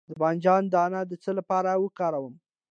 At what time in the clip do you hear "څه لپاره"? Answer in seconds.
1.23-1.69